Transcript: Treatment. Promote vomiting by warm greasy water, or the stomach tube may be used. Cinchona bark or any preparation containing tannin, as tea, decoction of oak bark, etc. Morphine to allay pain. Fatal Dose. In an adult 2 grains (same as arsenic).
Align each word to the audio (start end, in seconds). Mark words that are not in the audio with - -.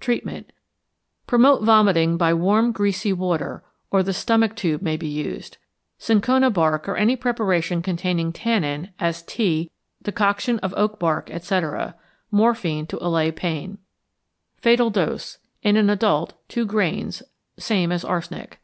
Treatment. 0.00 0.52
Promote 1.26 1.62
vomiting 1.62 2.16
by 2.16 2.32
warm 2.32 2.72
greasy 2.72 3.12
water, 3.12 3.62
or 3.90 4.02
the 4.02 4.14
stomach 4.14 4.56
tube 4.56 4.80
may 4.80 4.96
be 4.96 5.06
used. 5.06 5.58
Cinchona 5.98 6.48
bark 6.48 6.88
or 6.88 6.96
any 6.96 7.14
preparation 7.14 7.82
containing 7.82 8.32
tannin, 8.32 8.92
as 8.98 9.20
tea, 9.22 9.70
decoction 10.00 10.58
of 10.60 10.72
oak 10.78 10.98
bark, 10.98 11.30
etc. 11.30 11.94
Morphine 12.30 12.86
to 12.86 13.06
allay 13.06 13.30
pain. 13.30 13.76
Fatal 14.56 14.88
Dose. 14.88 15.36
In 15.62 15.76
an 15.76 15.90
adult 15.90 16.32
2 16.48 16.64
grains 16.64 17.22
(same 17.58 17.92
as 17.92 18.02
arsenic). 18.02 18.60